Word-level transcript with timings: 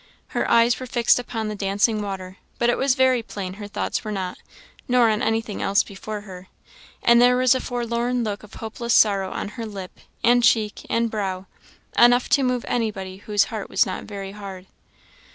Her 0.29 0.49
eyes 0.49 0.79
were 0.79 0.87
fixed 0.87 1.19
upon 1.19 1.47
the 1.47 1.53
dancing 1.53 2.01
water, 2.01 2.37
but 2.57 2.71
it 2.71 2.77
was 2.79 2.95
very 2.95 3.21
plain 3.21 3.53
her 3.61 3.67
thoughts 3.67 4.03
were 4.03 4.11
not, 4.11 4.39
nor 4.87 5.11
on 5.11 5.21
anything 5.21 5.61
else 5.61 5.83
before 5.83 6.21
her; 6.21 6.47
and 7.03 7.21
there 7.21 7.37
was 7.37 7.53
a 7.53 7.59
forlorn 7.61 8.23
look 8.23 8.41
of 8.41 8.55
hopeless 8.55 8.95
sorrow 8.95 9.29
on 9.29 9.49
her 9.49 9.65
lip, 9.67 9.99
and 10.23 10.43
cheek, 10.43 10.87
and 10.89 11.11
brow, 11.11 11.45
enough 11.95 12.29
to 12.29 12.41
move 12.41 12.65
anybody 12.67 13.17
whose 13.17 13.43
heart 13.53 13.69
was 13.69 13.85
not 13.85 14.05
very 14.05 14.31
hard. 14.31 14.65